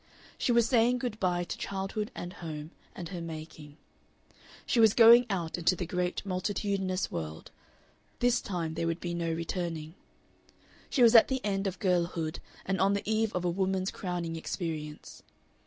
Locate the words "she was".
0.35-0.67, 4.65-4.95, 10.89-11.13